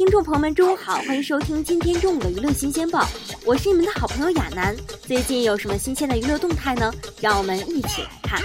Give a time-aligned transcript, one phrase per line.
[0.00, 3.06] 听众朋友们，中午好，欢迎收听今天中午的娱乐新鲜报，
[3.44, 4.74] 我是你们的好朋友亚楠。
[5.02, 6.90] 最近有什么新鲜的娱乐动态呢？
[7.20, 8.40] 让我们一起来看。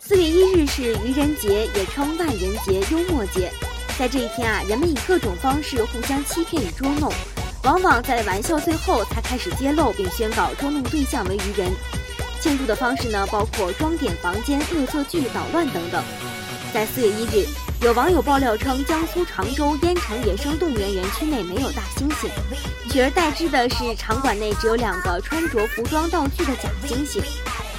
[0.00, 3.52] 四月一日是愚人节，也称万人节、幽默节。
[3.98, 7.12] 在这一天啊，人们以各种方式互相欺骗与捉弄，
[7.64, 11.70] 往往在玩笑最后才开始揭露并宣告捉弄对象为愚人。
[12.40, 16.02] 庆祝的方式呢，包括装点房间、恶作剧、捣乱等等。
[16.76, 17.48] 在四月一日。
[17.80, 22.28] 有网友爆料称，江苏常州烟城野生动物园园区内没有大猩猩，
[22.92, 27.22] 取而代之的是场馆内只有两个穿着服装道具的假猩猩，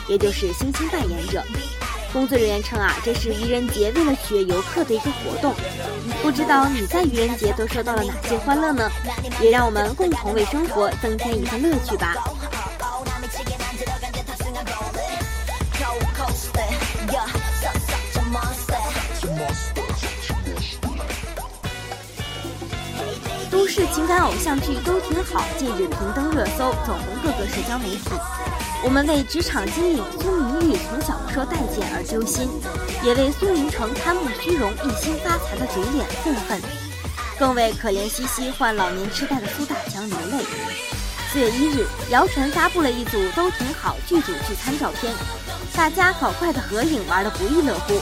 [0.08, 1.44] 也就是猩猩扮演者。
[2.12, 5.54] 工作人员称啊，这是愚人节为了取悦游客的一个活动。
[6.24, 8.90] 不知道你在愚人节都收到了哪些欢乐呢？
[9.40, 12.16] 也让我们共同为生活增添一份乐趣吧。
[24.08, 28.10] 感偶像剧都挺好，近日频登热搜，走红各个社交媒体。
[28.82, 32.48] 我们为职场经理苏明玉从小不受待见而揪心，
[33.04, 36.62] 也为苏明成贪慕虚荣、一心发财的嘴脸愤恨，
[37.38, 40.46] 更为可怜兮兮患老年痴呆的苏大强流泪。
[41.34, 45.14] 四月一日，姚晨发布了一组都挺好剧组聚餐照片，
[45.76, 48.00] 大家搞怪的合影玩得不亦乐乎。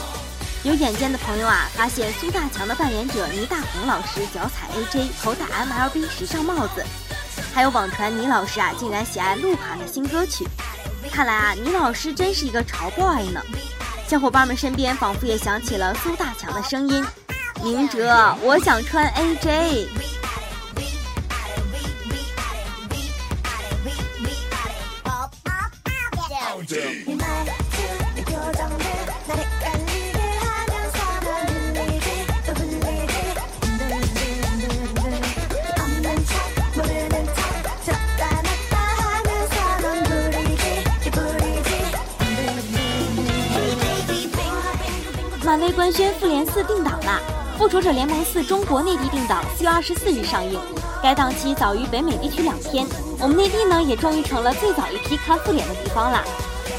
[0.66, 6.84] 有眼尖的朋友啊，发现苏大强的扮演者倪大红老师脚踩 AJ，头戴 MLB 时尚帽子。
[7.54, 10.44] 还有网传倪老师啊，竟然喜爱鹿晗的新歌曲。
[11.08, 13.40] 看来啊，倪老师真是一个潮 boy 呢。
[14.08, 17.04] 小伙伴们身边仿佛也响起了苏大强的声音
[17.62, 19.86] ：“明哲，我想穿 AJ。”
[45.46, 47.20] 漫威官宣《复联四》定档啦，
[47.56, 50.58] 《复仇者联盟四》中国内地定档四月二十四日上映，
[51.00, 52.84] 该档期早于北美地区两天。
[53.20, 56.24] 我们内地呢也终于成了最早一批看复联的地方啦。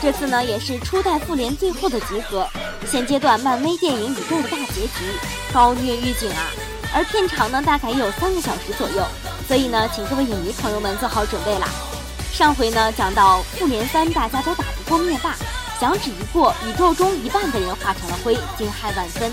[0.02, 2.46] 这次呢也是初代复联最后的集合，
[2.86, 5.16] 现阶段漫威电影宇宙的大结局，
[5.54, 6.52] 高虐预警啊！
[6.94, 9.02] 而片长呢大概也有三个小时左右，
[9.48, 11.70] 所以呢请各位影迷朋友们做好准备啦。
[12.34, 15.38] 上回呢讲到复联三，大家都打不过灭霸。
[15.80, 19.32] 响指一过，宇宙中一半的人化成了灰，惊骇万分。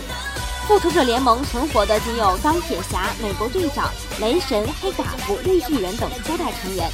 [0.67, 6.91] 复仇者联盟存活的仅有钢铁侠、美国队长、雷神、黑寡妇、绿巨人等初代成员，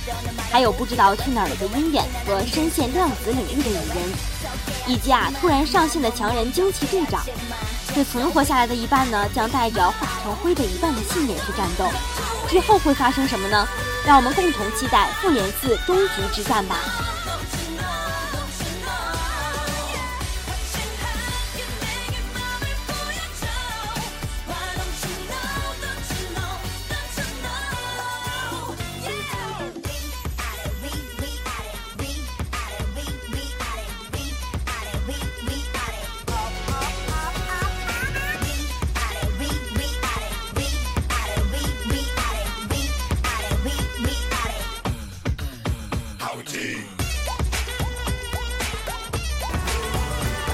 [0.51, 4.13] 还有不知道去哪儿的鹰眼和深陷量子领域的蚁人，
[4.87, 7.23] 以及啊突然上线的强人惊奇队长。
[7.95, 11.87] 这存活下来的一半呢，将带着化成灰的一半的信念去战斗。
[12.49, 13.67] 之后会发生什么呢？
[14.05, 16.77] 让我们共同期待复联四终局之战吧。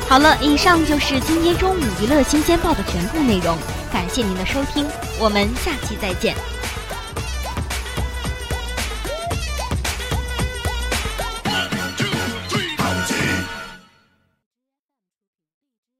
[0.08, 3.58] 好了，以上就是今天中午娱乐新鲜报的全部内容，
[3.92, 4.86] 感谢您的收听，
[5.18, 6.34] 我们下期再见。